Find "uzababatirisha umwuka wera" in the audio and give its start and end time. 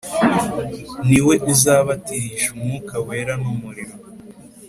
1.51-3.33